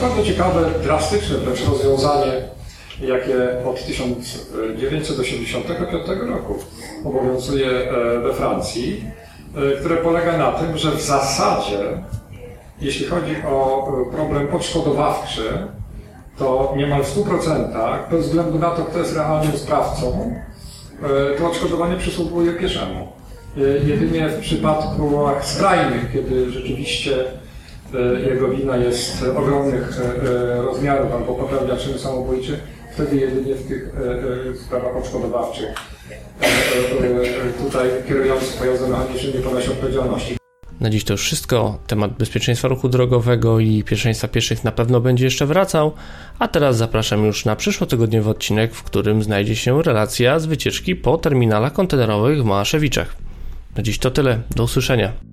Bardzo 0.01 0.25
ciekawe, 0.25 0.71
drastyczne 0.83 1.39
wręcz 1.39 1.69
rozwiązanie, 1.69 2.33
jakie 3.01 3.35
od 3.65 3.87
1985 3.87 6.07
roku 6.29 6.59
obowiązuje 7.05 7.69
we 8.23 8.35
Francji 8.35 9.05
E, 9.05 9.23
które 9.81 9.97
polega 9.97 10.39
na 10.39 10.53
tym, 10.53 10.79
że 10.79 10.91
w 10.91 11.03
zasadzie, 11.03 11.79
jeśli 12.81 13.07
chodzi 13.07 13.37
o 13.49 13.89
e, 13.89 14.13
problem 14.13 14.49
odszkodowawczy, 14.55 15.43
to 16.39 16.75
niemal 16.77 17.03
w 17.05 17.17
100%, 17.17 17.99
bez 18.11 18.27
względu 18.27 18.59
na 18.59 18.71
to, 18.71 18.85
kto 18.85 18.99
jest 18.99 19.17
realnym 19.17 19.57
sprawcą, 19.57 20.35
e, 21.03 21.39
to 21.39 21.47
odszkodowanie 21.47 21.97
przysługuje 21.97 22.53
pieszemu. 22.53 23.09
Jedynie 23.87 24.29
w 24.29 24.41
przypadku 24.41 25.11
skrajnych, 25.43 26.13
kiedy 26.13 26.51
rzeczywiście 26.51 27.25
jego 28.31 28.49
wina 28.49 28.77
jest 28.77 29.25
ogromnych 29.37 30.01
rozmiarów 30.57 31.13
albo 31.13 31.35
popełnia 31.35 31.77
czyn 31.77 31.99
samobójczy, 31.99 32.61
wtedy 32.95 33.17
jedynie 33.17 33.55
w 33.55 33.69
tych 33.69 33.91
sprawach 34.67 34.97
odszkodowawczych 34.97 35.69
tutaj 37.63 37.89
kierujący 38.09 38.59
pojazdem 38.59 38.91
mechanicznym 38.91 39.33
nie 39.35 39.41
ponosi 39.41 39.71
odpowiedzialności. 39.71 40.37
Na 40.81 40.91
dziś 40.91 41.05
to 41.05 41.15
już 41.15 41.23
wszystko. 41.23 41.79
Temat 41.87 42.13
bezpieczeństwa 42.13 42.69
ruchu 42.69 42.89
drogowego 42.89 43.61
i 43.61 43.83
pierwszeństwa 43.85 44.29
pieszych 44.29 44.65
na 44.65 44.73
pewno 44.73 45.01
będzie 45.01 45.25
jeszcze 45.25 45.47
wracał, 45.47 45.93
a 46.39 46.49
teraz 46.49 46.77
zapraszam 46.77 47.25
już 47.25 47.45
na 47.45 47.57
przyszłotygodniowy 47.57 48.31
odcinek, 48.31 48.75
w 48.75 48.83
którym 48.83 49.23
znajdzie 49.23 49.57
się 49.57 49.83
relacja 49.83 50.39
z 50.39 50.47
wycieczki 50.47 50.97
po 50.97 51.19
terminalach 51.19 51.73
kontenerowych 51.73 52.43
w 52.43 52.45
Małaszewiczach. 52.45 53.17
Na 53.77 53.83
dziś 53.83 53.99
to 53.99 54.11
tyle. 54.11 54.41
Do 54.57 54.65
usłyszenia. 54.65 55.32